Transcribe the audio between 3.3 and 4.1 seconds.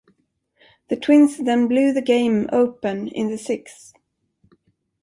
sixth.